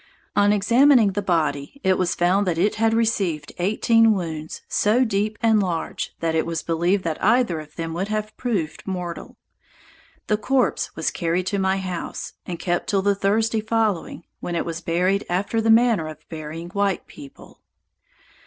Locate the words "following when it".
13.61-14.65